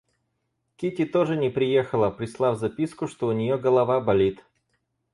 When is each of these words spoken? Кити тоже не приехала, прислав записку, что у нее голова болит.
Кити 0.77 1.05
тоже 1.05 1.35
не 1.37 1.51
приехала, 1.51 2.09
прислав 2.11 2.57
записку, 2.57 3.05
что 3.07 3.27
у 3.27 3.31
нее 3.33 3.59
голова 3.59 3.99
болит. 4.01 4.43